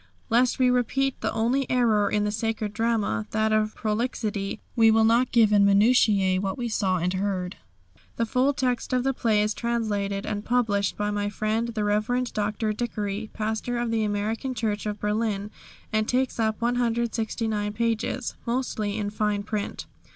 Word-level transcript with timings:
Lest 0.31 0.57
we 0.57 0.71
repeat 0.71 1.21
the 1.21 1.31
only 1.31 1.69
error 1.69 2.09
in 2.09 2.23
the 2.23 2.31
sacred 2.31 2.73
drama, 2.73 3.27
that 3.29 3.53
of 3.53 3.75
prolixity, 3.75 4.59
we 4.75 4.89
will 4.89 5.03
not 5.03 5.31
give 5.31 5.53
in 5.53 5.63
minutiæ 5.63 6.39
what 6.41 6.57
we 6.57 6.67
saw 6.67 6.97
and 6.97 7.13
heard. 7.13 7.57
The 8.15 8.25
full 8.25 8.51
text 8.51 8.93
of 8.93 9.03
the 9.03 9.13
play 9.13 9.43
is 9.43 9.53
translated 9.53 10.25
and 10.25 10.43
published 10.43 10.97
by 10.97 11.11
my 11.11 11.29
friend, 11.29 11.67
the 11.67 11.83
Reverend 11.83 12.33
Doctor 12.33 12.73
Dickey, 12.73 13.29
pastor 13.33 13.77
of 13.77 13.91
the 13.91 14.03
American 14.03 14.55
Church 14.55 14.87
of 14.87 14.99
Berlin, 14.99 15.51
and 15.93 16.07
takes 16.07 16.39
up 16.39 16.59
169 16.63 17.71
pages, 17.73 18.33
mostly 18.47 18.97
in 18.97 19.11
fine 19.11 19.43
print. 19.43 19.85